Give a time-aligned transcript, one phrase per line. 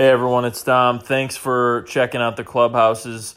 [0.00, 0.98] Hey everyone, it's Dom.
[0.98, 3.34] Thanks for checking out the clubhouses.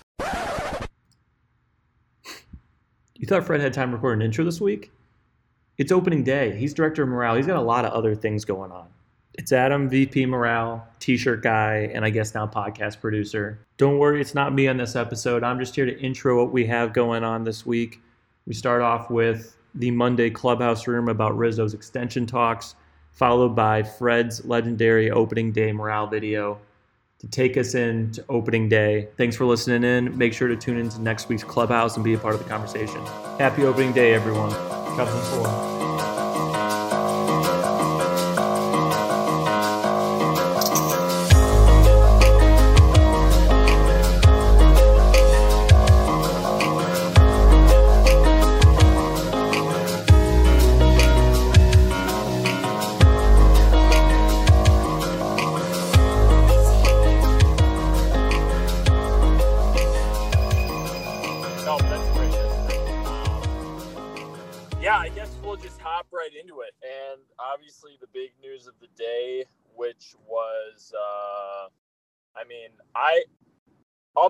[3.16, 4.90] You thought Fred had time to record an intro this week?
[5.78, 6.56] It's opening day.
[6.56, 7.36] He's director of morale.
[7.36, 8.88] He's got a lot of other things going on.
[9.34, 13.60] It's Adam, VP morale, t-shirt guy, and I guess now podcast producer.
[13.76, 15.44] Don't worry, it's not me on this episode.
[15.44, 18.00] I'm just here to intro what we have going on this week.
[18.48, 22.76] We start off with the Monday clubhouse room about Rizzo's extension talks
[23.14, 26.60] followed by Fred's legendary opening day morale video
[27.20, 29.08] to take us into opening day.
[29.18, 30.18] Thanks for listening in.
[30.18, 33.02] Make sure to tune into next week's Clubhouse and be a part of the conversation.
[33.40, 34.52] Happy opening day, everyone.
[34.52, 36.13] Cubs and four.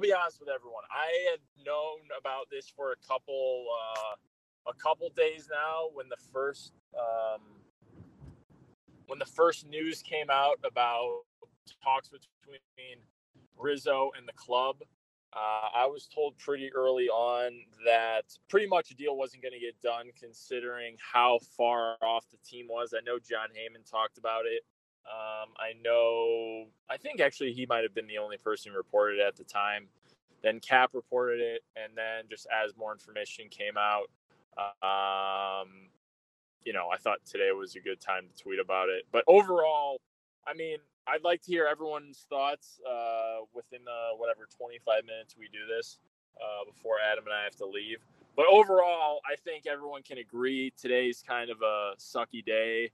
[0.04, 0.84] Be honest with everyone.
[0.92, 4.16] I had known about this for a couple uh,
[4.70, 7.40] a couple days now when the first um,
[9.08, 11.22] when the first news came out about
[11.82, 12.98] talks between
[13.58, 14.76] Rizzo and the club.
[15.32, 17.54] Uh, I was told pretty early on
[17.86, 22.38] that pretty much a deal wasn't going to get done considering how far off the
[22.46, 22.94] team was.
[22.94, 24.64] I know Jon Heyman talked about it.
[25.06, 29.20] Um, I know, I think actually he might have been the only person who reported
[29.20, 29.88] it at the time.
[30.42, 34.10] Then Cap reported it, and then just as more information came out,
[34.84, 35.90] um,
[36.66, 39.04] you know, I thought today was a good time to tweet about it.
[39.12, 40.00] But overall,
[40.48, 45.48] I mean, I'd like to hear everyone's thoughts uh, within the whatever 25 minutes we
[45.48, 46.00] do this
[46.38, 48.00] uh, before Adam and I have to leave.
[48.36, 52.92] But overall, I think everyone can agree today's kind of a sucky day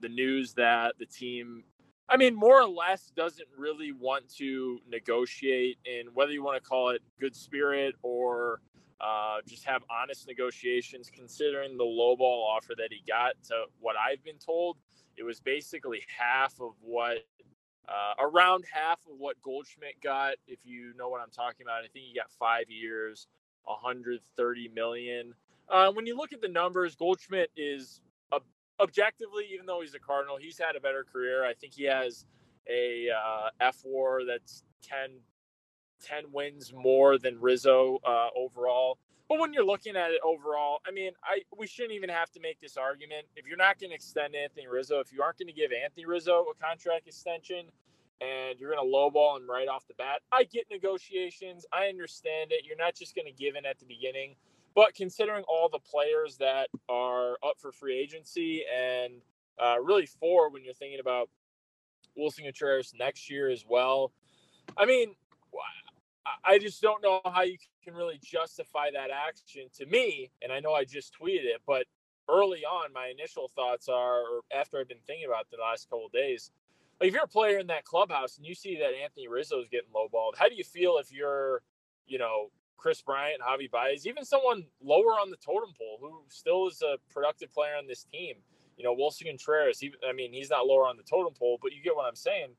[0.00, 1.64] the news that the team
[2.08, 6.68] I mean, more or less doesn't really want to negotiate in whether you want to
[6.68, 8.60] call it good spirit or
[9.00, 13.32] uh, just have honest negotiations, considering the lowball offer that he got.
[13.48, 14.76] To what I've been told,
[15.16, 17.18] it was basically half of what,
[17.88, 20.34] uh, around half of what Goldschmidt got.
[20.46, 23.26] If you know what I'm talking about, I think he got five years,
[23.64, 25.34] 130 million.
[25.68, 28.00] Uh, when you look at the numbers, Goldschmidt is
[28.80, 31.44] objectively, even though he's a Cardinal, he's had a better career.
[31.44, 32.26] I think he has
[32.68, 35.10] a uh, fWAR that's 10,
[36.04, 38.98] 10 wins more than Rizzo uh, overall.
[39.28, 42.40] But when you're looking at it overall, I mean, I we shouldn't even have to
[42.40, 43.26] make this argument.
[43.34, 46.06] If you're not going to extend Anthony Rizzo, if you aren't going to give Anthony
[46.06, 47.66] Rizzo a contract extension,
[48.20, 51.66] and you're going to lowball him right off the bat, I get negotiations.
[51.72, 52.64] I understand it.
[52.64, 54.36] You're not just going to give in at the beginning.
[54.76, 59.14] But considering all the players that are up for free agency and
[59.58, 61.30] uh, really four when you're thinking about
[62.16, 64.12] Willson Contreras next year as well,
[64.76, 65.14] I mean,
[66.44, 70.30] I just don't know how you can really justify that action to me.
[70.42, 71.86] And I know I just tweeted it, but
[72.28, 74.22] early on, my initial thoughts are,
[74.54, 76.50] after I've been thinking about the last couple days,
[77.00, 79.68] like if you're a player in that clubhouse and you see that Anthony Rizzo is
[79.70, 81.62] getting lowballed, how do you feel if you're,
[82.06, 86.68] you know, Kris Bryant, Javi Baez, even someone lower on the totem pole who still
[86.68, 88.36] is a productive player on this team.
[88.76, 91.72] You know, Willson Contreras, even, I mean, he's not lower on the totem pole, but
[91.72, 92.50] you get what I'm saying.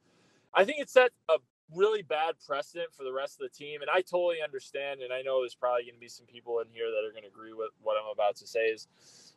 [0.53, 1.37] I think it set a
[1.75, 3.81] really bad precedent for the rest of the team.
[3.81, 5.01] And I totally understand.
[5.01, 7.23] And I know there's probably going to be some people in here that are going
[7.23, 8.87] to agree with what I'm about to say is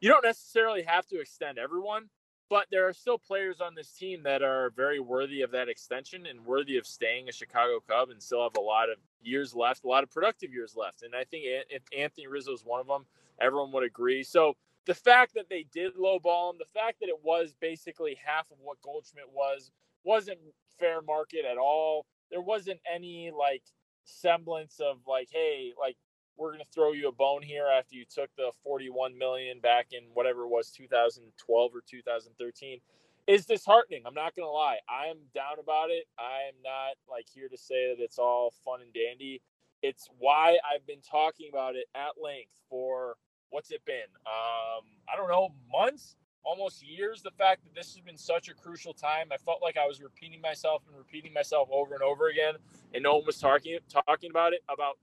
[0.01, 2.09] you don't necessarily have to extend everyone,
[2.51, 6.27] but there are still players on this team that are very worthy of that extension
[6.27, 9.85] and worthy of staying a Chicago Cub and still have a lot of years left,
[9.85, 11.03] a lot of productive years left.
[11.03, 13.07] And I think if Anthony Rizzo is one of them,
[13.41, 14.25] everyone would agree.
[14.25, 18.51] So the fact that they did lowball him, the fact that it was basically half
[18.51, 19.71] of what Goldschmidt was,
[20.03, 20.41] wasn't
[20.79, 22.05] fair market at all.
[22.33, 23.63] There wasn't any like
[24.05, 25.97] semblance of like, hey, like
[26.37, 29.89] we're going to throw you a bone here after you took the 41 million back
[29.93, 32.79] in whatever it was 2012 or 2013
[33.27, 34.03] is disheartening.
[34.07, 34.79] I'm not going to lie.
[34.89, 36.07] I'm down about it.
[36.19, 39.43] I'm not like here to say that it's all fun and dandy.
[39.83, 43.17] It's why I've been talking about it at length for
[43.51, 44.09] what's it been?
[44.27, 47.23] Um, I don't know, months, almost years.
[47.23, 50.01] The fact that this has been such a crucial time, I felt like I was
[50.01, 52.55] repeating myself and repeating myself over and over again,
[52.95, 54.99] and no one was talking talking about it about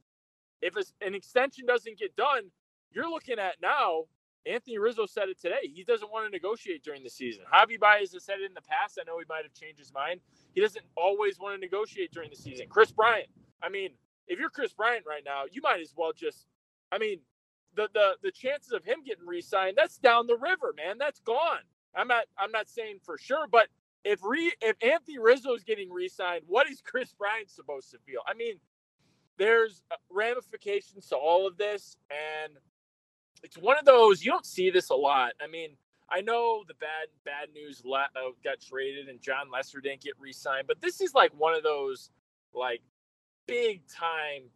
[0.62, 2.52] if an extension doesn't get done,
[2.92, 4.06] you're looking at now
[4.46, 5.72] Anthony Rizzo said it today.
[5.74, 7.44] He doesn't want to negotiate during the season.
[7.54, 8.98] Javi Baez has said it in the past.
[9.00, 10.22] I know he might have changed his mind.
[10.54, 12.68] He doesn't always want to negotiate during the season.
[12.70, 13.28] Kris Bryant.
[13.62, 13.92] I mean,
[14.28, 16.48] if you're Kris Bryant right now, you might as well just.
[16.92, 17.20] I mean,
[17.76, 20.98] the the the chances of him getting re-signed that's down the river, man.
[20.98, 21.62] That's gone.
[21.96, 23.68] I'm not I'm not saying for sure, but
[24.04, 28.22] if re if Anthony Rizzo is getting re-signed, what is Kris Bryant supposed to feel?
[28.28, 28.56] I mean,
[29.38, 32.54] there's ramifications to all of this, and
[33.44, 35.34] it's one of those you don't see this a lot.
[35.42, 35.72] I mean,
[36.10, 38.06] I know the bad bad news uh,
[38.44, 42.10] got traded and Jon Lester didn't get re-signed, but this is like one of those
[42.54, 42.82] like
[43.48, 44.50] big time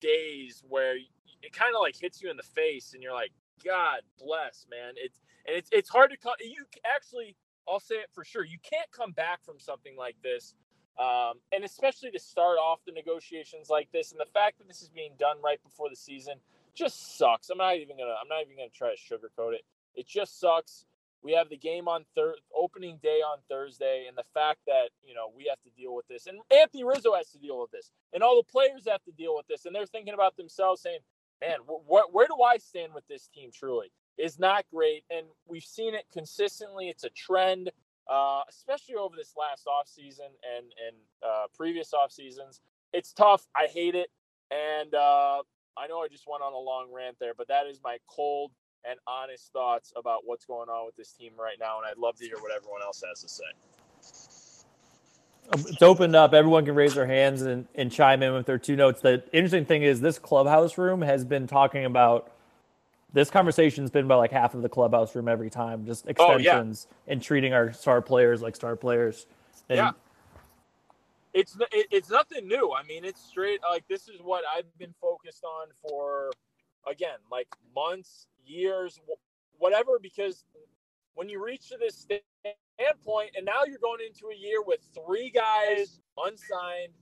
[0.00, 0.96] days where
[1.42, 3.32] it kind of like hits you in the face, and you're like,
[3.64, 4.94] God bless, man.
[4.96, 6.34] It's and it's it's hard to come.
[6.40, 7.36] You actually,
[7.68, 8.44] I'll say it for sure.
[8.44, 10.54] You can't come back from something like this,
[10.98, 14.82] um, and especially to start off the negotiations like this, and the fact that this
[14.82, 16.34] is being done right before the season
[16.74, 17.50] just sucks.
[17.50, 18.14] I'm not even gonna.
[18.20, 19.62] I'm not even gonna try to sugarcoat it.
[19.94, 20.86] It just sucks.
[21.22, 25.14] We have the game on third opening day on Thursday, and the fact that you
[25.14, 27.90] know we have to deal with this, and Anthony Rizzo has to deal with this,
[28.12, 31.00] and all the players have to deal with this, and they're thinking about themselves, saying,
[31.40, 35.64] "Man, wh- where do I stand with this team?" Truly, is not great, and we've
[35.64, 36.88] seen it consistently.
[36.88, 37.70] It's a trend,
[38.08, 40.26] uh, especially over this last off season
[40.56, 42.60] and and uh, previous off seasons.
[42.92, 43.46] It's tough.
[43.54, 44.08] I hate it,
[44.50, 45.42] and uh,
[45.76, 48.52] I know I just went on a long rant there, but that is my cold
[48.88, 52.16] and honest thoughts about what's going on with this team right now, and I'd love
[52.16, 53.44] to hear what everyone else has to say.
[55.52, 56.34] Um, it's opened up.
[56.34, 59.00] Everyone can raise their hands and, and chime in with their two notes.
[59.00, 62.32] The interesting thing is, this clubhouse room has been talking about
[63.12, 66.94] this conversation's been about like half of the clubhouse room every time, just extensions oh,
[67.06, 67.12] yeah.
[67.12, 69.26] and treating our star players like star players.
[69.68, 69.90] And yeah.
[71.34, 72.72] It's it, it's nothing new.
[72.72, 76.30] I mean, it's straight like this is what I've been focused on for
[76.90, 78.98] again, like months, years,
[79.58, 80.44] whatever because
[81.14, 85.30] when you reach to this standpoint and now you're going into a year with three
[85.30, 86.92] guys unsigned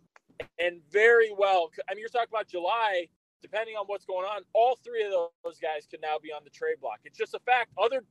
[0.58, 3.08] and very well I mean, you're talking about July
[3.42, 6.50] depending on what's going on, all three of those guys could now be on the
[6.50, 7.00] trade block.
[7.04, 7.70] It's just a fact.
[7.78, 8.02] Other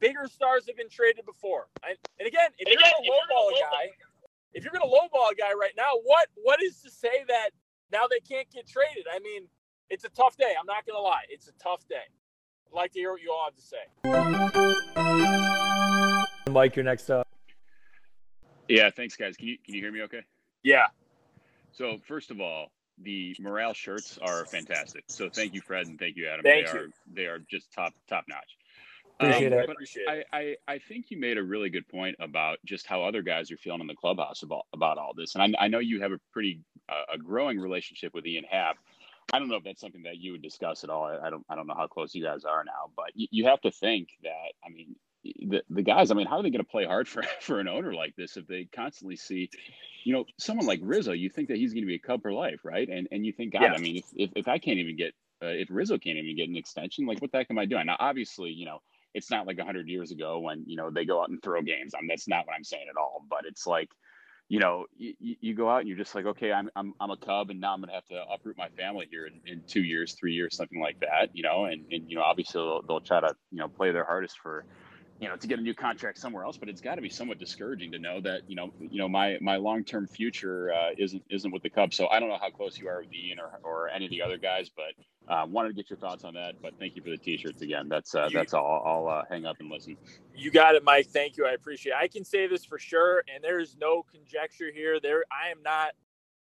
[0.00, 1.68] bigger stars have been traded before.
[1.86, 3.90] And, and again, if and you're going to lowball a guy,
[4.52, 7.50] if you're going to lowball a guy right now, what what is to say that
[7.92, 9.06] now they can't get traded?
[9.12, 9.48] I mean,
[9.90, 10.54] it's a tough day.
[10.58, 11.24] I'm not going to lie.
[11.28, 12.06] It's a tough day.
[12.72, 13.84] I'd like to hear what you all have to say.
[16.50, 17.26] Mike, you're next up.
[18.68, 19.36] Yeah, thanks, guys.
[19.36, 20.02] Can you can you hear me?
[20.02, 20.22] Okay.
[20.62, 20.86] Yeah.
[21.72, 25.04] So first of all, the morale shirts are fantastic.
[25.08, 26.42] So thank you, Fred, and thank you, Adam.
[26.42, 26.78] Thank they you.
[26.78, 28.56] are they are just top top notch.
[29.20, 29.70] Appreciate um, it.
[29.70, 30.08] Appreciate.
[30.08, 33.50] I, I, I think you made a really good point about just how other guys
[33.52, 36.12] are feeling in the clubhouse about about all this, and I, I know you have
[36.12, 38.76] a pretty uh, a growing relationship with Ian Happ.
[39.32, 41.04] I don't know if that's something that you would discuss at all.
[41.04, 43.46] I, I don't I don't know how close you guys are now, but you, you
[43.46, 46.64] have to think that I mean the, the guys, I mean, how are they going
[46.64, 49.50] to play hard for, for an owner like this if they constantly see,
[50.04, 52.32] you know, someone like Rizzo, you think that he's going to be a Cub for
[52.32, 52.88] life, right?
[52.88, 53.72] And and you think, God, yeah.
[53.72, 56.48] I mean, if, if, if I can't even get, uh, if Rizzo can't even get
[56.48, 57.86] an extension, like what the heck am I doing?
[57.86, 58.80] Now, obviously, you know,
[59.14, 61.94] it's not like 100 years ago when, you know, they go out and throw games.
[61.94, 63.88] I mean, that's not what I'm saying at all, but it's like,
[64.48, 67.16] you know, you, you go out and you're just like, okay, I'm, I'm, I'm a
[67.16, 69.82] Cub and now I'm going to have to uproot my family here in, in two
[69.82, 73.00] years, three years, something like that, you know, and, and you know, obviously they'll, they'll
[73.00, 74.66] try to, you know, play their hardest for,
[75.20, 77.38] you know to get a new contract somewhere else but it's got to be somewhat
[77.38, 81.50] discouraging to know that you know you know my my long-term future uh, isn't isn't
[81.52, 81.96] with the cubs.
[81.96, 84.22] So i don't know how close you are with ian or, or any of the
[84.22, 87.10] other guys but uh, wanted to get your thoughts on that but thank you for
[87.10, 87.88] the t-shirts again.
[87.88, 89.96] That's uh, that's all i'll uh, hang up and listen.
[90.34, 91.06] You got it mike.
[91.06, 91.46] Thank you.
[91.46, 91.98] I appreciate it.
[91.98, 95.00] I can say this for sure and there is no conjecture here.
[95.00, 95.92] There i am not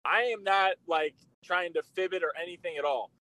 [0.05, 3.11] i am not like trying to fib it or anything at all.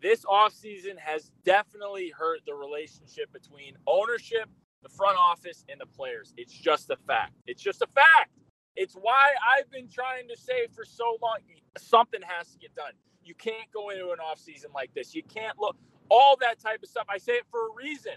[0.00, 4.48] This offseason has definitely hurt the relationship between ownership
[4.86, 6.32] the front office, and the players.
[6.36, 7.32] It's just a fact.
[7.46, 8.30] It's just a fact.
[8.76, 11.38] It's why I've been trying to say for so long
[11.78, 12.92] something has to get done.
[13.24, 15.14] You can't go into an offseason like this.
[15.14, 15.76] You can't look
[16.08, 17.06] all that type of stuff.
[17.08, 18.12] I say it for a reason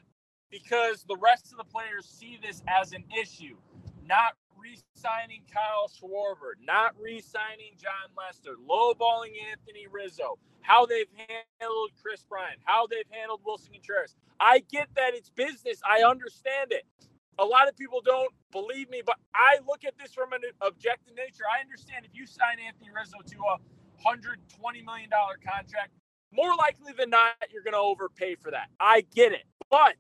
[0.51, 3.55] because the rest of the players see this as an issue,
[4.05, 11.09] not re-signing Kyle Schwarber, not re-signing Jon Lester, lowballing Anthony Rizzo, how they've
[11.59, 14.15] handled Kris Bryant, how they've handled Willson Contreras.
[14.39, 15.81] I get that it's business.
[15.87, 16.85] I understand it.
[17.39, 21.15] A lot of people don't believe me, but I look at this from an objective
[21.15, 21.43] nature.
[21.47, 23.57] I understand if you sign Anthony Rizzo to a
[24.05, 25.91] $120 million contract,
[26.33, 28.67] more likely than not, you're going to overpay for that.
[28.79, 29.45] I get it.
[29.71, 29.95] But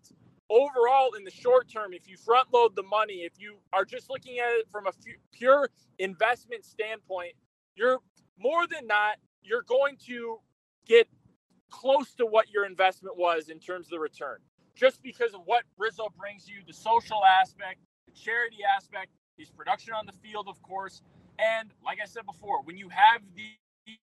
[0.49, 4.09] overall in the short term if you front load the money if you are just
[4.09, 4.91] looking at it from a
[5.31, 7.33] pure investment standpoint
[7.75, 7.99] you're
[8.37, 10.39] more than not you're going to
[10.87, 11.07] get
[11.69, 14.37] close to what your investment was in terms of the return
[14.79, 19.93] just because of what Rizzo brings you, the social aspect, the charity aspect, his production
[19.93, 21.01] on the field, of course.
[21.37, 23.21] And like I said before, when you have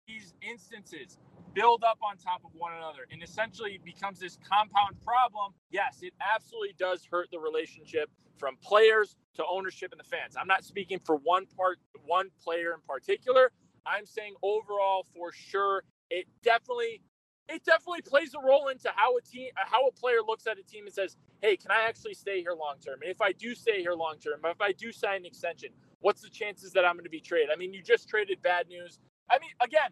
[0.07, 1.17] these instances
[1.53, 6.13] build up on top of one another and essentially becomes this compound problem, yes, it
[6.19, 10.35] absolutely does hurt the relationship from players to ownership and the fans.
[10.39, 13.51] I'm not speaking for one part, one player in particular.
[13.85, 17.01] I'm saying overall for sure, it definitely
[17.49, 20.63] it definitely plays a role into how a team how a player looks at a
[20.63, 22.99] team and says, "Hey, can I actually stay here long term?
[23.01, 25.69] If I do stay here long term, if I do sign an extension,
[25.99, 27.49] what's the chances that I'm going to be traded?
[27.51, 28.99] I mean, you just traded bad news.
[29.33, 29.89] I mean, again,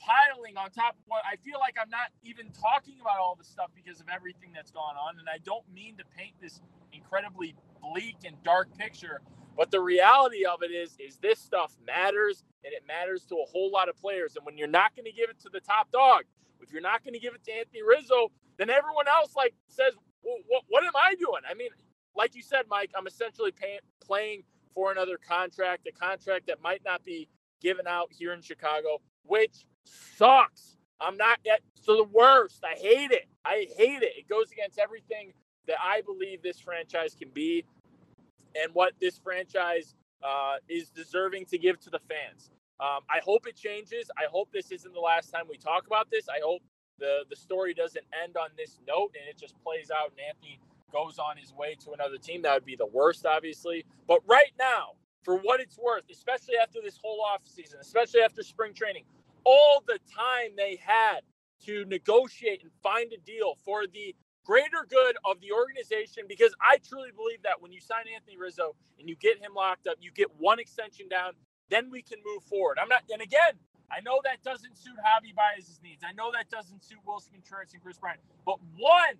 [0.00, 3.46] piling on top of what I feel like I'm not even talking about all this
[3.46, 5.20] stuff because of everything that's gone on.
[5.20, 6.60] And I don't mean to paint this
[6.92, 9.22] incredibly bleak and dark picture,
[9.56, 13.46] but the reality of it is, is this stuff matters and it matters to a
[13.46, 14.34] whole lot of players.
[14.34, 16.24] And when you're not going to give it to the top dog,
[16.60, 19.94] if you're not going to give it to Anthony Rizzo, then everyone else like says,
[20.24, 21.42] well, what, what am I doing?
[21.48, 21.70] I mean,
[22.16, 24.42] like you said, Mike, I'm essentially pay, playing
[24.74, 27.28] for another contract, a contract that might not be
[27.62, 30.76] given out here in Chicago, which sucks.
[31.00, 32.62] I'm not yet so the worst.
[32.64, 33.26] I hate it.
[33.44, 34.12] I hate it.
[34.16, 35.32] It goes against everything
[35.66, 37.64] that I believe this franchise can be
[38.54, 42.50] and what this franchise uh, is deserving to give to the fans.
[42.80, 44.10] Um, I hope it changes.
[44.16, 46.28] I hope this isn't the last time we talk about this.
[46.28, 46.62] I hope
[46.98, 50.60] the the story doesn't end on this note and it just plays out and Anthony
[50.92, 52.42] goes on his way to another team.
[52.42, 53.84] That would be the worst, obviously.
[54.06, 58.42] But right now, for what it's worth, especially after this whole off season, especially after
[58.42, 59.04] spring training,
[59.44, 61.20] all the time they had
[61.66, 64.14] to negotiate and find a deal for the
[64.44, 68.74] greater good of the organization because I truly believe that when you sign Anthony Rizzo
[68.98, 71.32] and you get him locked up, you get one extension down
[71.72, 72.78] then we can move forward.
[72.80, 73.56] I'm not, and again,
[73.90, 76.02] I know that doesn't suit Javi Baez's needs.
[76.06, 79.16] I know that doesn't suit Willson Contreras and Kris Bryant, but one,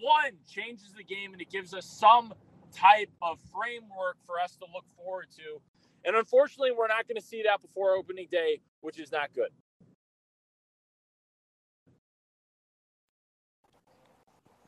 [0.00, 2.34] one changes the game and it gives us some
[2.72, 5.60] type of framework for us to look forward to.
[6.04, 9.50] And unfortunately, we're not going to see that before opening day, which is not good.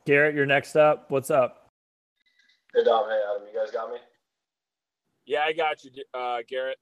[0.06, 1.10] Garrett, you're next up.
[1.10, 1.70] What's up?
[2.74, 3.08] Hey, Dom.
[3.08, 3.46] Hey, Adam.
[3.46, 3.98] You guys got me?
[5.26, 6.78] Yeah, I got you, uh, Garrett.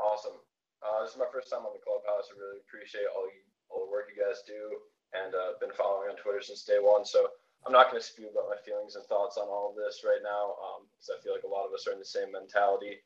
[0.00, 0.38] Awesome.
[0.82, 2.26] Uh, this is my first time on the clubhouse.
[2.30, 4.82] I really appreciate all you, all the work you guys do,
[5.14, 7.04] and uh, been following on Twitter since day one.
[7.04, 7.30] So
[7.66, 10.22] I'm not going to spew about my feelings and thoughts on all of this right
[10.22, 10.54] now,
[10.94, 12.98] because um, I feel like a lot of us are in the same mentality.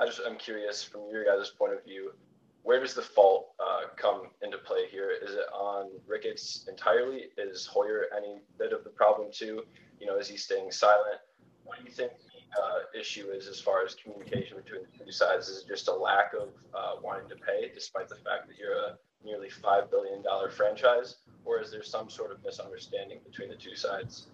[0.00, 2.12] I just I'm curious from your guys' point of view,
[2.64, 5.12] where does the fault uh, come into play here?
[5.22, 7.26] Is it on Ricketts entirely?
[7.38, 9.62] Is Hoyer any bit of the problem too?
[10.00, 11.20] You know, is he staying silent?
[11.62, 12.10] What do you think
[12.60, 15.94] uh, issue is as far as communication between the two sides is it just a
[15.94, 20.22] lack of uh, wanting to pay, despite the fact that you're a nearly five billion
[20.22, 24.26] dollar franchise, or is there some sort of misunderstanding between the two sides?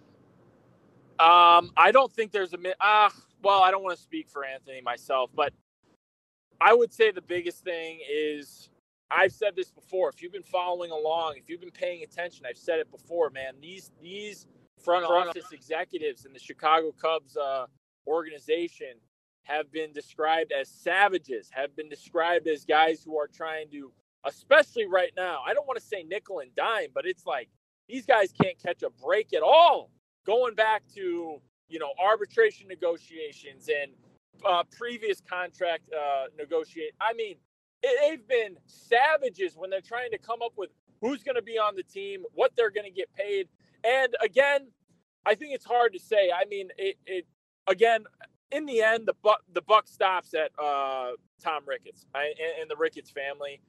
[1.19, 3.07] Um, I don't think there's a ah.
[3.07, 3.09] Uh,
[3.43, 5.53] well, I don't want to speak for Anthony myself, but
[6.61, 8.69] I would say the biggest thing is
[9.11, 10.09] I've said this before.
[10.09, 13.53] If you've been following along, if you've been paying attention, I've said it before, man.
[13.61, 14.47] These these
[14.83, 17.67] front office executives in the Chicago Cubs uh,
[18.07, 18.95] organization
[19.43, 23.91] have been described as savages, have been described as guys who are trying to,
[24.25, 27.49] especially right now, I don't want to say nickel and dime, but it's like
[27.87, 29.91] these guys can't catch a break at all.
[30.25, 33.91] Going back to, you know, arbitration negotiations and
[34.45, 36.91] uh, previous contract uh, negotiate.
[37.01, 37.35] I mean,
[37.81, 40.69] it, they've been savages when they're trying to come up with
[41.01, 43.47] who's going to be on the team, what they're going to get paid.
[43.83, 44.67] And again,
[45.25, 46.31] I think it's hard to say.
[46.31, 47.25] I mean, it, it
[47.67, 48.05] again,
[48.51, 51.11] in the end, the buck the buck stops at uh,
[51.41, 53.61] Tom Ricketts and, and, the Ricketts family.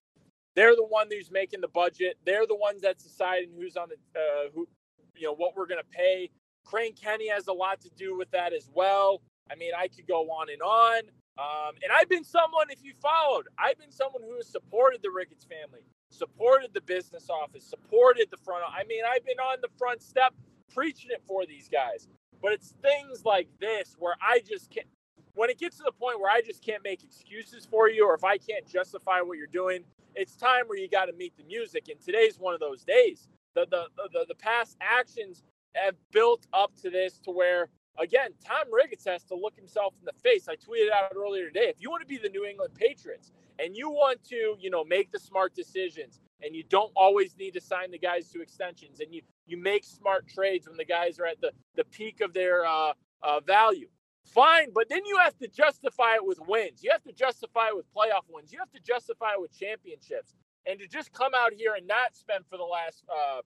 [0.57, 2.19] They're the one who's making the budget.
[2.25, 4.69] They're the ones that's deciding who's on the uh, who,
[5.15, 6.31] you know, what we're going to pay.
[6.65, 9.21] Crane Kenney has a lot to do with that as well.
[9.51, 11.03] I mean, I could go on and on.
[11.37, 15.11] Um, and I've been someone, if you followed, I've been someone who has supported the
[15.11, 15.81] Ricketts family,
[16.11, 18.63] supported the business office, supported the front.
[18.69, 20.33] I mean, I've been on the front step
[20.73, 22.09] preaching it for these guys.
[22.41, 24.87] But it's things like this where I just can't.
[25.35, 28.15] When it gets to the point where I just can't make excuses for you, or
[28.15, 31.45] if I can't justify what you're doing, it's time where you got to meet the
[31.45, 31.89] music.
[31.89, 33.29] And today's one of those days.
[33.55, 35.43] The, the the the past actions
[35.75, 40.05] have built up to this to where again, Tom Ricketts has to look himself in
[40.05, 40.49] the face.
[40.49, 41.69] I tweeted out earlier today.
[41.69, 44.85] If you want to be the New England Patriots and you want to, you know,
[44.85, 49.01] make the smart decisions and you don't always need to sign the guys to extensions
[49.01, 52.33] and you you make smart trades when the guys are at the the peak of
[52.33, 53.89] their uh, uh, value
[54.25, 57.77] fine but then you have to justify it with wins you have to justify it
[57.77, 60.35] with playoff wins you have to justify it with championships
[60.67, 63.41] and to just come out here and not spend for the last uh,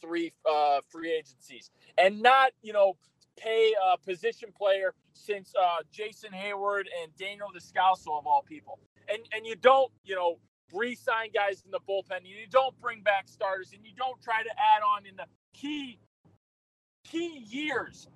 [0.00, 2.96] three uh, free agencies and not, you know,
[3.38, 8.78] pay a position player since uh, Jason Heyward and Daniel Descalso of all people.
[9.08, 10.38] And and you don't, you know,
[10.72, 12.20] re-sign guys in the bullpen.
[12.24, 15.98] You don't bring back starters, and you don't try to add on in the key
[17.04, 18.08] key years,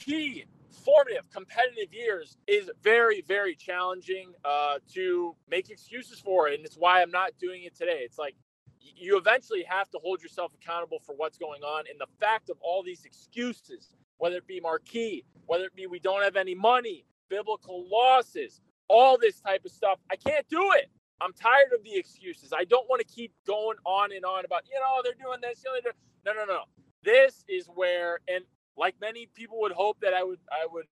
[0.00, 0.44] key
[0.84, 6.76] formative competitive years is very very challenging uh, to make excuses for it and it's
[6.76, 8.34] why i'm not doing it today it's like
[8.80, 12.56] you eventually have to hold yourself accountable for what's going on and the fact of
[12.62, 17.04] all these excuses whether it be marquee, whether it be we don't have any money,
[17.28, 19.98] biblical losses, all this type of stuff.
[20.10, 20.90] I can't do it.
[21.22, 22.52] I'm tired of the excuses.
[22.56, 25.62] I don't want to keep going on and on about, you know, they're doing this.
[25.64, 26.62] You know, they're no, no, no.
[27.02, 28.44] This is where, and
[28.76, 30.86] like many people would hope that I would, I would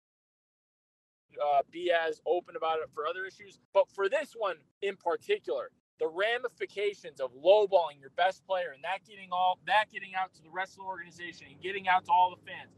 [1.42, 5.70] uh, be as open about it for other issues, but for this one in particular,
[6.00, 10.42] the ramifications of lowballing your best player and that getting all that getting out to
[10.42, 12.70] the rest of the organization and getting out to all the fans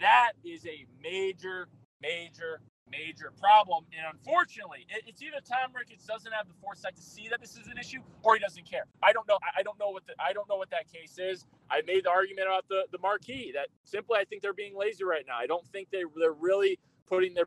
[0.00, 1.68] that is a major,
[2.00, 3.84] major, major problem.
[3.96, 7.66] And unfortunately, it's either Tom Ricketts doesn't have the foresight to see that this is
[7.68, 8.86] an issue, or he doesn't care.
[9.02, 9.38] I don't know.
[9.56, 11.46] I don't know what the I don't know what that case is.
[11.70, 15.04] I made the argument about the the marquee that simply I think they're being lazy
[15.04, 15.36] right now.
[15.38, 17.46] I don't think they they're really putting their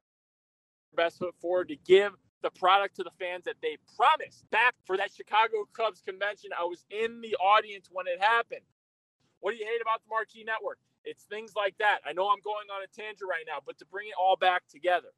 [0.95, 4.97] best foot forward to give the product to the fans that they promised back for
[4.97, 6.51] that Chicago Cubs convention.
[6.57, 8.61] I was in the audience when it happened.
[9.39, 10.79] What do you hate about the Marquee Network?
[11.03, 11.99] It's things like that.
[12.05, 14.63] I know I'm going on a tangent right now, but to bring it all back
[14.69, 15.09] together,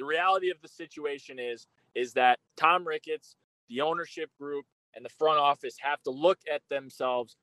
[0.00, 3.36] the reality of the situation is is that Tom Ricketts,
[3.68, 4.64] the ownership group,
[4.94, 7.36] and the front office have to look at themselves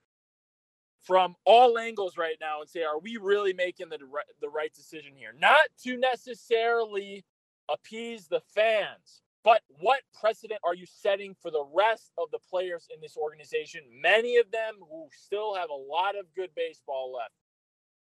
[1.06, 4.00] from all angles right now and say, are we really making the
[4.42, 5.34] the right decision here?
[5.40, 7.24] Not to necessarily
[7.70, 12.88] appease the fans, but what precedent are you setting for the rest of the players
[12.94, 13.82] in this organization?
[14.02, 17.34] Many of them who still have a lot of good baseball left,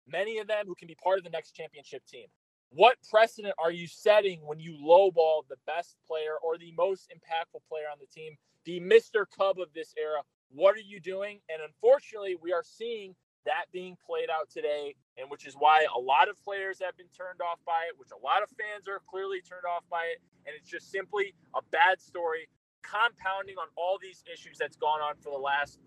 [0.06, 2.26] many of them who can be part of the next championship team.
[2.70, 7.60] What precedent are you setting when you lowball the best player or the most impactful
[7.68, 9.24] player on the team, the Mr.
[9.36, 10.20] Cub of this era?
[10.50, 11.40] What are you doing?
[11.48, 13.14] And unfortunately, we are seeing
[13.46, 17.08] that being played out today, and which is why a lot of players have been
[17.16, 20.20] turned off by it, which a lot of fans are clearly turned off by it,
[20.44, 22.48] and it's just simply a bad story
[22.82, 25.78] compounding on all these issues that's gone on for the last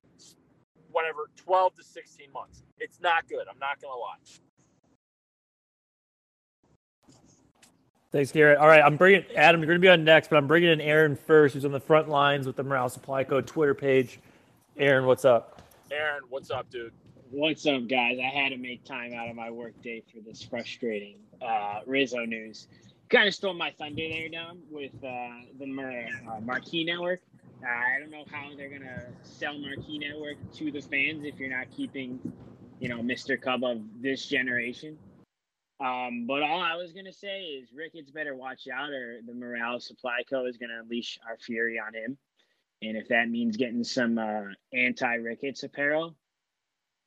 [0.91, 2.63] whatever 12 to 16 months.
[2.79, 3.45] It's not good.
[3.49, 4.50] I'm not going to lie.
[8.11, 8.57] Thanks, Garrett.
[8.57, 9.61] All right, I'm bringing Adam.
[9.61, 11.79] You're going to be on next, but I'm bringing in Aaron first, who's on the
[11.79, 14.19] front lines with the Morale Supply Code Twitter page.
[14.77, 15.61] Aaron, what's up?
[15.91, 16.91] Aaron, what's up, dude?
[17.29, 18.17] What's up, guys?
[18.19, 22.25] I had to make time out of my work day for this frustrating uh, Rizzo
[22.25, 22.67] news.
[23.09, 27.21] Kind of stole my thunder there, Dom, with uh, the Mar- uh, Marquee Network.
[27.63, 31.49] Uh, I don't know how they're gonna sell Marquee Network to the fans if you're
[31.49, 32.19] not keeping,
[32.79, 33.41] you know, Mr.
[33.41, 34.97] Cub of this generation.
[35.83, 39.79] Um, but all I was gonna say is Ricketts better watch out, or the Morale
[39.79, 40.45] Supply Co.
[40.45, 42.17] is gonna unleash our fury on him.
[42.83, 46.15] And if that means getting some uh, anti-Ricketts apparel,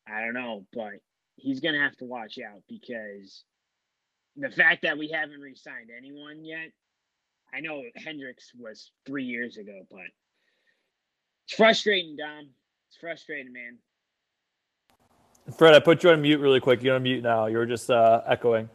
[0.08, 0.94] I don't know, but
[1.36, 3.44] he's to have to watch out because
[4.36, 6.70] the fact that we haven't re-signed anyone yet.
[7.52, 10.00] I know Hendricks was three years ago, but
[11.46, 12.48] it's frustrating, Dom.
[12.88, 13.78] It's frustrating, man.
[15.52, 16.82] Fred, I put you on mute really quick.
[16.82, 17.46] You're on mute now.
[17.46, 18.68] You're just uh, echoing.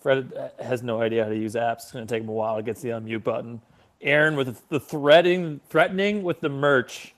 [0.00, 1.82] Fred uh, has no idea how to use apps.
[1.82, 3.60] It's going to take him a while to get the unmute button.
[4.00, 7.14] Aaron with the threatening, threatening with the merch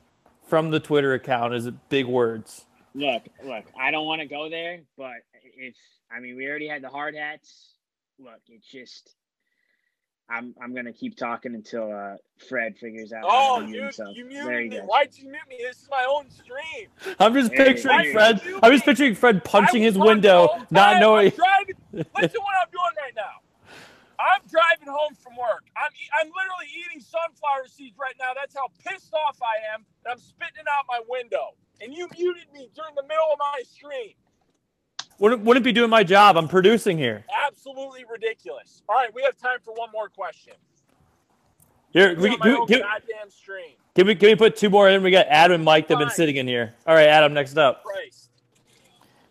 [0.47, 2.65] from the Twitter account is big words.
[2.95, 5.17] Look, look, I don't want to go there, but
[5.57, 5.75] if
[6.11, 7.75] I mean we already had the hard hats.
[8.19, 9.15] Look, it's just
[10.31, 12.17] I'm I'm gonna keep talking until uh,
[12.49, 13.25] Fred figures out.
[13.27, 14.15] Oh, you, himself.
[14.15, 14.79] you muted me.
[14.79, 15.57] Why'd you mute me?
[15.63, 16.89] This is my own stream.
[17.19, 18.41] I'm just hey, picturing Fred.
[18.63, 21.31] I'm just picturing Fred punching his window, not knowing.
[21.31, 23.41] Driving, listen to what I'm doing right now.
[24.21, 25.65] I'm driving home from work.
[25.77, 28.33] I'm I'm literally eating sunflower seeds right now.
[28.35, 29.87] That's how pissed off I am.
[30.05, 31.57] And I'm spitting out my window.
[31.81, 34.13] And you muted me during the middle of my stream.
[35.19, 36.37] Wouldn't, wouldn't be doing my job.
[36.37, 37.25] I'm producing here.
[37.47, 38.83] Absolutely ridiculous.
[38.89, 40.55] All right, we have time for one more question.
[41.91, 43.73] Here, we, give, give, goddamn stream.
[43.95, 45.03] Can we, can we put two more in?
[45.03, 46.75] We got Adam and Mike that have been sitting in here.
[46.87, 47.83] All right, Adam, next up.
[47.83, 48.31] Christ.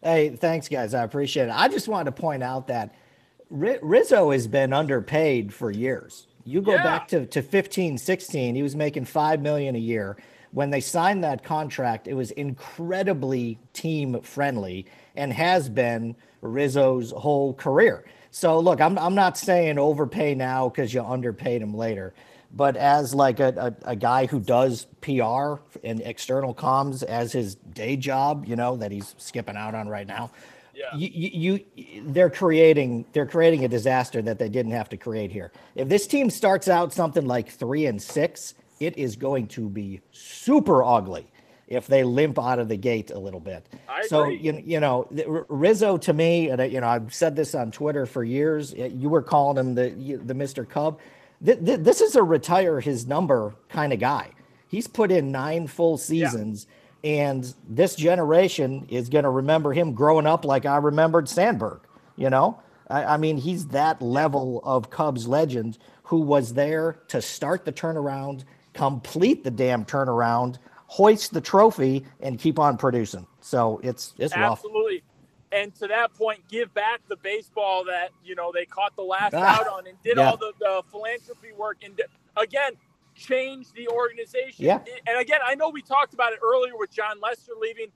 [0.02, 0.94] Hey, thanks, guys.
[0.94, 1.54] I appreciate it.
[1.54, 2.94] I just wanted to point out that–
[3.50, 6.28] Rizzo has been underpaid for years.
[6.44, 6.84] You go yeah.
[6.84, 10.18] back to, to 15, 16, he was making 5 million a year.
[10.58, 17.54] When they signed that contract, it was incredibly team friendly and has been Rizzo's whole
[17.54, 18.06] career.
[18.32, 22.16] So look, I'm I'm not saying overpay now because you underpaid him later.
[22.52, 27.54] but as like a, a, a, guy who does PR and external comms as his
[27.54, 30.32] day job, you know, that he's skipping out on right now.
[30.74, 30.96] Yeah.
[30.96, 35.32] You, you, you, they're creating they're creating a disaster that they didn't have to create
[35.32, 35.52] here.
[35.76, 40.02] If this team starts out something like three and six, it is going to be
[40.12, 41.28] super ugly
[41.68, 43.68] if they limp out of the gate a little bit.
[43.90, 44.38] I so agree.
[44.38, 45.08] you you know
[45.50, 48.74] Rizzo to me, and you know I've said this on Twitter for years.
[48.74, 49.90] You were calling him the
[50.24, 50.68] the Mr.
[50.68, 51.00] Cub.
[51.40, 54.32] This is a retire his number kind of guy.
[54.68, 56.68] He's put in nine full seasons,
[57.04, 57.12] yeah.
[57.28, 61.82] and this generation is going to remember him growing up like I remembered Sandberg.
[62.16, 62.60] You know,
[62.90, 67.72] I, I mean he's that level of Cubs legend who was there to start the
[67.72, 68.44] turnaround,
[68.78, 73.28] complete the damn turnaround hoist the trophy and keep on producing.
[73.42, 74.60] So it's it's rough.
[74.60, 75.04] Absolutely.
[75.52, 79.34] And to that point, give back the baseball that you know they caught the last
[79.34, 80.30] ah, out on and did yeah.
[80.30, 82.00] all the, the philanthropy work and
[82.36, 82.74] again
[83.16, 84.66] change the organization.
[84.66, 84.80] Yeah.
[85.08, 87.88] And again, I know we talked about it earlier with Jon Lester leaving.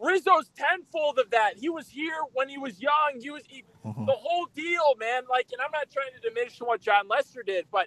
[0.00, 1.52] Rizzo's tenfold of that.
[1.56, 3.20] He was here when he was young.
[3.20, 4.04] He was he, mm-hmm.
[4.04, 5.22] the whole deal, man.
[5.30, 7.86] Like, and I'm not trying to diminish what Jon Lester did, but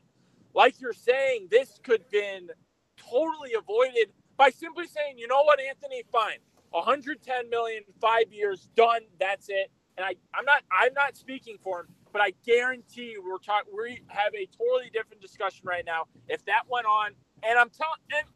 [0.58, 2.50] like you're saying, this could have been
[2.98, 6.39] totally avoided by simply saying, you know what, Anthony, fine,
[6.72, 9.02] 110 million, five years, done.
[9.20, 9.72] That's it.
[9.98, 13.72] And I, I'm not, I'm not speaking for him, but I guarantee you, we're talking,
[13.78, 16.06] we have a totally different discussion right now.
[16.28, 17.12] If that went on,
[17.43, 18.28] and I'm telling, and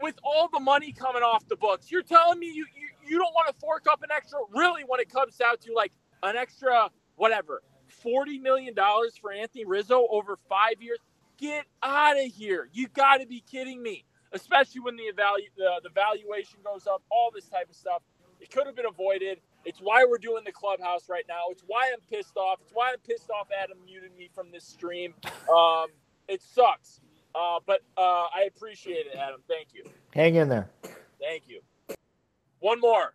[0.00, 3.32] with all the money coming off the books, you're telling me you, you, you don't
[3.32, 5.92] want to fork up an extra, really, when it comes down to like
[6.24, 7.62] an extra, whatever,
[8.04, 8.74] $40 million
[9.20, 10.98] for Anthony Rizzo over five years.
[11.42, 12.70] Get out of here.
[12.72, 17.02] You got to be kidding me especially when the, evalu- the, the valuation goes up,
[17.10, 18.02] all this type of stuff.
[18.40, 19.40] It could have been avoided.
[19.64, 21.44] It's why we're doing the clubhouse right now.
[21.50, 22.58] It's why I'm pissed off.
[22.62, 25.14] It's why I'm pissed off Adam muted me from this stream.
[25.48, 25.86] Um,
[26.28, 27.00] it sucks.
[27.34, 28.00] Uh, but uh,
[28.34, 29.40] I appreciate it, Adam.
[29.46, 29.84] Thank you.
[30.12, 30.68] Hang in there.
[31.20, 31.60] Thank you.
[32.58, 33.14] One more.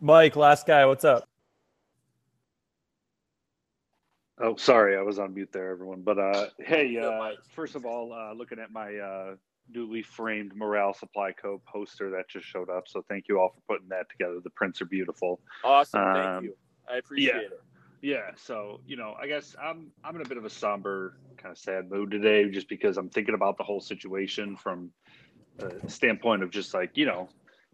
[0.00, 1.28] Mike, last guy, what's up?
[4.42, 6.02] Oh, sorry, I was on mute there, everyone.
[6.02, 9.36] But uh, hey, uh, first of all, uh, looking at my uh,
[9.72, 11.62] newly framed Morale Supply Co.
[11.64, 12.88] poster that just showed up.
[12.88, 14.40] So thank you all for putting that together.
[14.42, 15.40] The prints are beautiful.
[15.62, 16.00] Awesome.
[16.00, 16.56] Um, thank you.
[16.92, 17.40] I appreciate yeah.
[17.40, 17.62] it.
[18.02, 18.30] Yeah.
[18.34, 21.58] So, you know, I guess I'm I'm in a bit of a somber, kind of
[21.58, 24.90] sad mood today just because I'm thinking about the whole situation from
[25.60, 27.28] a standpoint of just like, you know,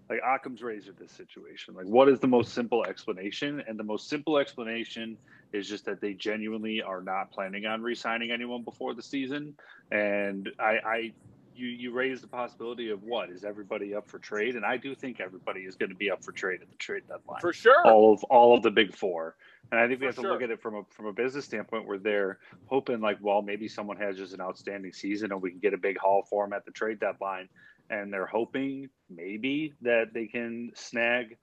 [0.09, 1.75] like Occam's razor this situation.
[1.75, 3.62] Like what is the most simple explanation?
[3.66, 5.16] And the most simple explanation
[5.53, 9.55] is just that they genuinely are not planning on re-signing anyone before the season.
[9.90, 11.12] And I, I
[11.59, 14.94] you you raise the possibility of what is everybody up for trade, and I do
[14.94, 17.85] think everybody is going to be up for trade at the trade deadline for sure.
[17.85, 19.37] All of all of the big four,
[19.73, 20.33] and I think we have to sure.
[20.33, 23.66] look at it from a from a business standpoint where they're hoping like, well, maybe
[23.68, 26.53] someone has just an outstanding season, and we can get a big haul for them
[26.53, 27.49] at the trade deadline,
[27.90, 31.37] and they're hoping maybe that they can snag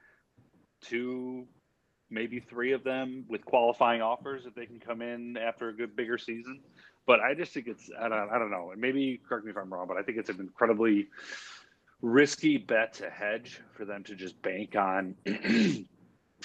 [0.82, 1.48] two
[2.10, 5.96] maybe three of them with qualifying offers if they can come in after a good
[5.96, 6.62] bigger season.
[7.08, 8.72] But I just think it's I don't I don't know.
[8.72, 11.08] And maybe correct me if I'm wrong, but I think it's an incredibly
[12.02, 15.16] risky bet to hedge for them to just bank on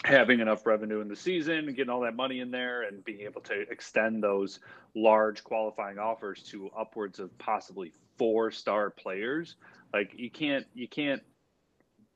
[0.05, 3.21] having enough revenue in the season and getting all that money in there and being
[3.21, 4.61] able to extend those
[4.95, 9.57] large qualifying offers to upwards of possibly four star players.
[9.93, 11.23] Like you can't you can't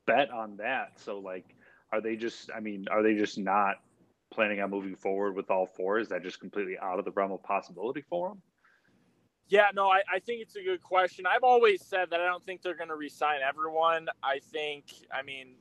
[0.07, 0.99] bet on that.
[0.99, 1.55] So like
[1.91, 3.75] are they just I mean, are they just not
[4.33, 5.99] planning on moving forward with all four?
[5.99, 8.41] Is that just completely out of the realm of possibility for them?
[9.47, 11.27] Yeah, no, I, I think it's a good question.
[11.27, 14.07] I've always said that I don't think they're going to resign everyone.
[14.23, 15.53] I think, I mean,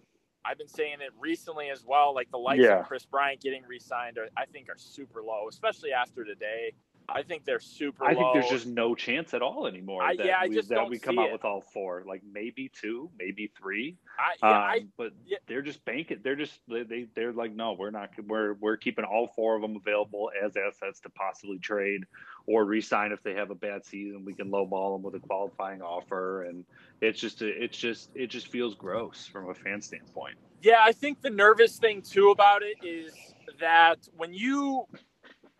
[0.45, 2.15] I've been saying it recently as well.
[2.15, 2.81] Like the likes yeah.
[2.81, 6.73] of Kris Bryant getting re-signed, are, I think, are super low, especially after today.
[7.09, 8.05] I think they're super.
[8.05, 8.33] I low.
[8.33, 10.03] think there's just no chance at all anymore.
[10.03, 11.33] I, that yeah, I we, just that we come out it.
[11.33, 13.97] with all four, like maybe two, maybe three.
[14.19, 15.39] I, yeah, um, I, but yeah.
[15.47, 16.21] they're just banking.
[16.23, 18.11] They're just they, they they're like, no, we're not.
[18.27, 22.05] We're we're keeping all four of them available as assets to possibly trade
[22.47, 24.25] or re-sign if they have a bad season.
[24.25, 26.65] We can lowball them with a qualifying offer, and
[27.01, 30.37] it's just it's just it just feels gross from a fan standpoint.
[30.63, 33.13] Yeah, I think the nervous thing too about it is
[33.61, 34.87] that when you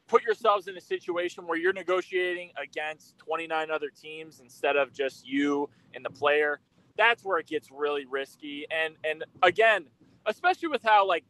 [0.07, 5.27] put yourselves in a situation where you're negotiating against 29 other teams instead of just
[5.27, 6.61] you and the player
[6.97, 8.67] that's where it gets really risky.
[8.71, 9.87] And and again
[10.27, 11.25] especially with how like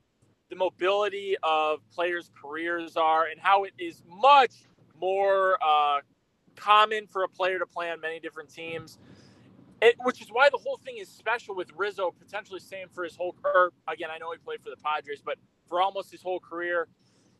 [0.50, 4.52] the mobility of players careers are and how it is much
[5.00, 5.98] more uh,
[6.54, 8.98] common for a player to play on many different teams.
[9.82, 13.16] It, which is why the whole thing is special with Rizzo potentially staying for his
[13.16, 15.36] whole or again I know he played for the Padres but
[15.68, 16.86] for almost his whole career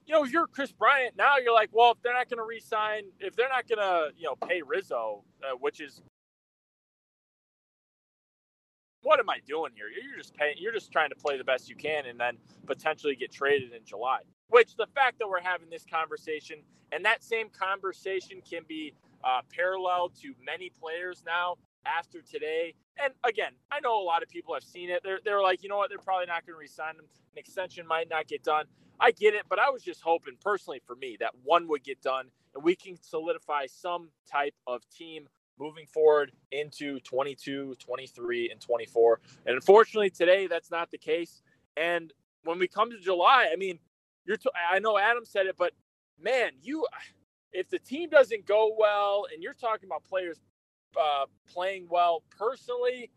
[0.06, 2.44] you know, if you're Kris Bryant now, you're like, well, if they're not going to
[2.44, 6.02] re-sign, if they're not going to, you know, pay Rizzo, uh, which is
[9.04, 9.86] what am I doing here?
[9.88, 10.54] You're just paying.
[10.58, 13.84] You're just trying to play the best you can, and then potentially get traded in
[13.84, 14.20] July.
[14.48, 16.56] Which the fact that we're having this conversation
[16.90, 22.74] and that same conversation can be uh, parallel to many players now after today.
[23.02, 25.02] And again, I know a lot of people have seen it.
[25.04, 25.90] They're they're like, you know what?
[25.90, 27.04] They're probably not going to resign him.
[27.32, 28.64] An extension might not get done.
[29.00, 32.00] I get it, but I was just hoping personally for me that one would get
[32.00, 35.28] done and we can solidify some type of team
[35.58, 39.20] moving forward into 22, 23, and 24.
[39.46, 41.42] And unfortunately, today that's not the case.
[41.76, 42.12] And
[42.44, 43.78] when we come to July, I mean,
[44.26, 45.72] you're t- I know Adam said it, but
[46.20, 46.86] man, you
[47.52, 50.40] if the team doesn't go well, and you're talking about players
[51.00, 53.10] uh, playing well personally,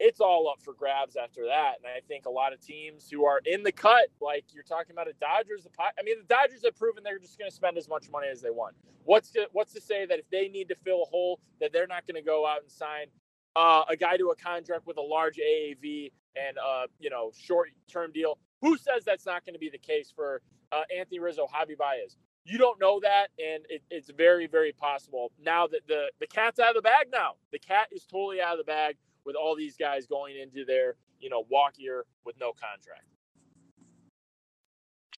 [0.00, 1.74] it's all up for grabs after that.
[1.76, 4.92] And I think a lot of teams who are in the cut, like you're talking
[4.92, 7.76] about the Dodgers, the I mean, the Dodgers have proven they're just going to spend
[7.76, 8.74] as much money as they want.
[9.04, 11.86] What's to, what's to say that if they need to fill a hole, that they're
[11.86, 13.06] not going to go out and sign
[13.54, 17.68] uh, a guy to a contract with a large AAV and uh, you know short
[17.86, 18.38] term deal?
[18.62, 20.40] Who says that's not going to be the case for
[20.72, 22.16] uh, Anthony Rizzo, Javi Baez?
[22.44, 26.58] You don't know that, and it, it's very, very possible now that the the cat's
[26.58, 27.08] out of the bag.
[27.12, 30.64] Now the cat is totally out of the bag with all these guys going into
[30.64, 33.04] their, you know, walk year with no contract?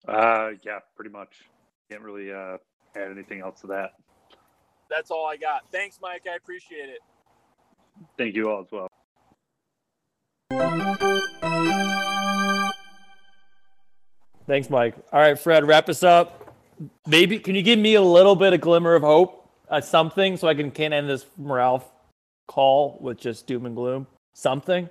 [0.07, 1.31] Uh, yeah, pretty much.
[1.91, 2.59] Can't really uh,
[2.97, 3.93] add anything else to that.
[4.91, 5.63] That's all I got.
[5.71, 6.23] Thanks, Mike.
[6.31, 7.01] I appreciate it.
[8.19, 8.89] Thank you all as well.
[14.47, 14.97] Thanks, Mike.
[15.13, 16.57] All right, Fred, wrap us up.
[17.07, 20.49] Maybe can you give me a little bit of glimmer of hope, uh, something, so
[20.49, 21.89] I can can end this morale
[22.47, 24.07] call with just doom and gloom?
[24.35, 24.89] Something?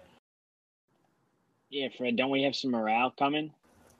[1.70, 3.52] Yeah, Fred, don't we have some morale coming?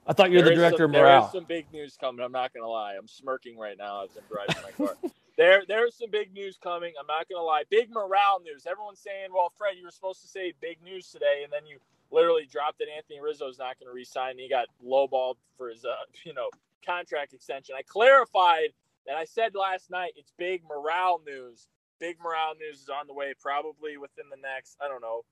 [0.06, 1.20] I thought you're there the director some, of morale.
[1.20, 2.24] There is some big news coming.
[2.24, 2.94] I'm not gonna lie.
[2.98, 4.96] I'm smirking right now as I'm driving my car.
[5.38, 6.92] there, there's some big news coming.
[7.00, 7.62] I'm not gonna lie.
[7.70, 8.66] Big morale news.
[8.66, 11.78] Everyone's saying, "Well, Fred, you were supposed to say big news today," and then you
[12.12, 14.38] literally dropped that Anthony Rizzo's not going to resign.
[14.38, 16.48] He got lowballed for his, uh, you know,
[16.84, 17.74] contract extension.
[17.76, 18.70] I clarified
[19.06, 21.68] that I said last night it's big morale news
[22.02, 25.22] big morale news is on the way, probably within the next, I don't know,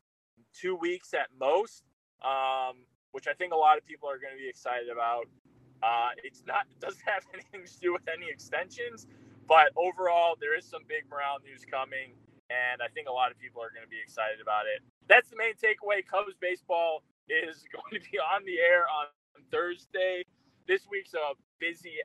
[0.55, 1.83] two weeks at most,
[2.23, 5.27] um, which I think a lot of people are going to be excited about.
[5.83, 9.11] Uh, it's not, it doesn't have anything to do with any extensions,
[9.51, 12.15] but overall, there is some big morale news coming,
[12.55, 14.79] and I think a lot of people are going to be excited about it.
[15.11, 16.07] That's the main takeaway.
[16.07, 19.11] Cubs baseball is going to be on the air on
[19.51, 20.23] Thursday.
[20.71, 21.99] This week's a busy,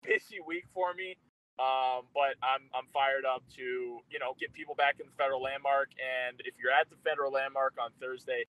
[0.00, 1.20] busy week for me.
[1.58, 5.42] Um, but I'm I'm fired up to you know get people back in the federal
[5.42, 5.88] landmark.
[5.96, 8.44] And if you're at the federal landmark on Thursday,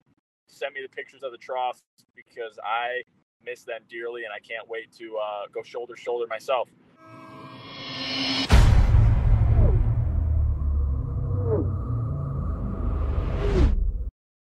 [0.47, 1.81] send me the pictures of the troughs
[2.15, 3.03] because I
[3.45, 6.67] miss them dearly, and I can't wait to uh, go shoulder shoulder myself.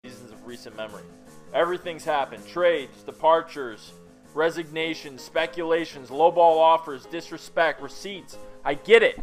[0.04, 1.04] Seasons of recent memory.
[1.54, 3.94] Everything's happened: trades, departures,
[4.34, 9.20] resignations, speculations, lowball offers, disrespect, receipts I get it.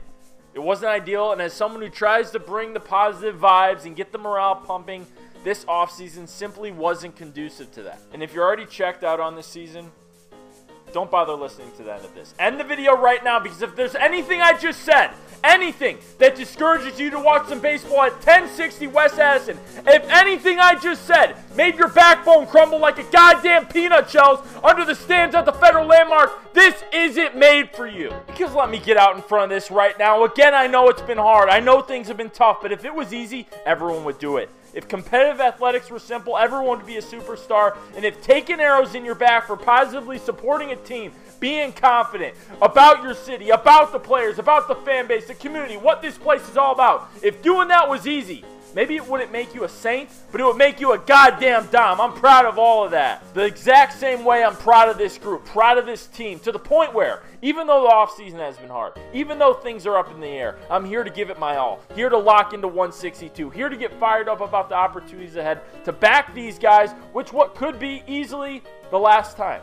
[0.55, 4.11] It wasn't ideal, and as someone who tries to bring the positive vibes and get
[4.11, 5.07] the morale pumping,
[5.45, 8.01] this offseason simply wasn't conducive to that.
[8.12, 9.92] And if you're already checked out on this season,
[10.97, 12.33] don't bother listening to the end of this.
[12.39, 15.11] End the video right now because if there's anything I just said,
[15.45, 20.75] anything that discourages you to watch some baseball at 1060 West Addison, if anything I
[20.75, 25.45] just said made your backbone crumble like a goddamn peanut shells under the stands at
[25.45, 28.11] the Federal Landmark, this isn't made for you.
[28.27, 30.25] Because let me get out in front of this right now.
[30.25, 31.51] Again, I know it's been hard.
[31.51, 34.49] I know things have been tough, but if it was easy, everyone would do it.
[34.77, 37.79] If competitive athletics were simple, everyone would be a superstar.
[37.97, 43.03] And if taking arrows in your back for positively supporting a team, being confident about
[43.03, 46.59] your city, about the players, about the fan base, the community, what this place is
[46.59, 48.45] all about, if doing that was easy,
[48.77, 51.99] Maybe it wouldn't make you a saint, but it would make you a goddamn dom.
[51.99, 53.25] I'm proud of all of that.
[53.33, 56.59] The exact same way I'm proud of this group, proud of this team, to the
[56.59, 60.21] point where, even though the offseason has been hard, even though things are up in
[60.21, 61.81] the air, I'm here to give it my all.
[61.95, 63.49] Here to lock into 162.
[63.49, 67.55] Here to get fired up about the opportunities ahead, to back these guys, which what
[67.55, 69.62] could be easily the last time.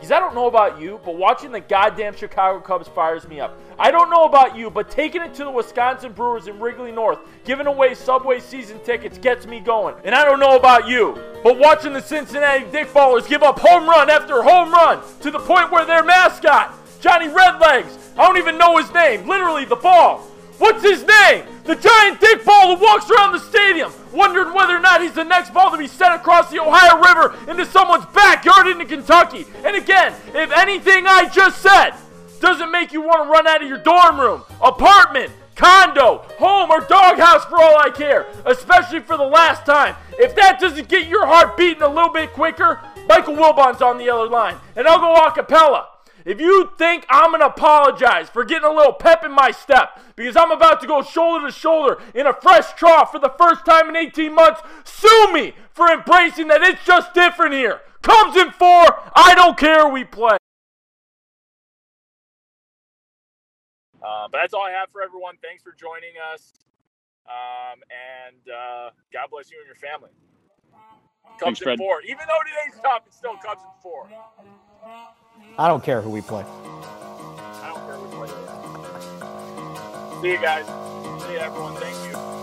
[0.00, 3.60] Because I don't know about you, but watching the goddamn Chicago Cubs fires me up.
[3.78, 7.18] I don't know about you, but taking it to the Wisconsin Brewers in Wrigley North,
[7.44, 9.94] giving away Subway season tickets gets me going.
[10.02, 14.08] And I don't know about you, but watching the Cincinnati Dickballers give up home run
[14.08, 18.78] after home run to the point where their mascot, Johnny Redlegs, I don't even know
[18.78, 20.26] his name, literally the ball,
[20.60, 21.46] What's his name?
[21.64, 25.24] The giant dick ball who walks around the stadium, wondering whether or not he's the
[25.24, 29.46] next ball to be sent across the Ohio River into someone's backyard into Kentucky.
[29.64, 31.92] And again, if anything I just said
[32.40, 36.80] doesn't make you want to run out of your dorm room, apartment, condo, home, or
[36.80, 39.96] doghouse for all I care, especially for the last time.
[40.18, 44.10] If that doesn't get your heart beating a little bit quicker, Michael Wilbon's on the
[44.10, 45.88] other line, and I'll go a cappella.
[46.24, 50.00] If you think I'm going to apologize for getting a little pep in my step
[50.16, 53.64] because I'm about to go shoulder to shoulder in a fresh trough for the first
[53.64, 57.80] time in 18 months, sue me for embracing that it's just different here.
[58.02, 60.36] Comes in four, I don't care we play.
[64.02, 65.36] Uh, but that's all I have for everyone.
[65.42, 66.52] Thanks for joining us.
[67.28, 70.10] Um, and uh, God bless you and your family.
[71.40, 72.02] Cubs Thanks, in four.
[72.02, 74.08] Even though today's tough, it's still Cubs in four.
[75.58, 76.44] I don't care who we play.
[76.44, 78.28] I don't care which way.
[78.28, 80.22] it is.
[80.22, 80.66] See you guys.
[81.24, 81.74] See you everyone.
[81.76, 82.39] Thank you.